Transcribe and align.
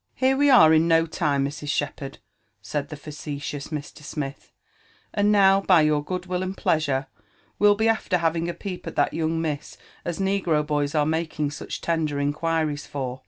'* 0.00 0.06
Here 0.16 0.36
we 0.36 0.50
are 0.50 0.74
in 0.74 0.88
no 0.88 1.06
time, 1.06 1.46
Mrs. 1.46 1.68
Shepherd," 1.68 2.18
said 2.60 2.88
the 2.88 2.96
facetious 2.96 3.68
Mr. 3.68 4.02
Smith, 4.02 4.52
and 5.14 5.30
now, 5.30 5.60
by 5.60 5.86
y5ur 5.86 6.04
good 6.04 6.26
will 6.26 6.42
and 6.42 6.56
pleasure, 6.56 7.06
we'll 7.60 7.76
beafter 7.76 8.18
having 8.18 8.48
a 8.48 8.54
peep 8.54 8.88
at 8.88 8.96
that 8.96 9.14
young 9.14 9.40
Miss 9.40 9.78
as 10.04 10.18
negro 10.18 10.66
boys 10.66 10.96
are 10.96 11.06
making 11.06 11.52
such 11.52 11.80
tender 11.80 12.18
in 12.18 12.32
quiries 12.32 12.88
for." 12.88 13.22